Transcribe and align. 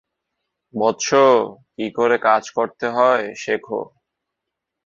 বৎস, 0.73 1.09
কি 1.75 1.85
করে 1.91 2.17
কাজ 2.21 2.43
করতে 2.49 2.85
হয়, 2.87 3.25
শেখো। 3.35 3.81